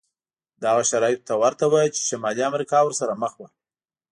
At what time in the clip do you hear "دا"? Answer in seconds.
0.61-0.67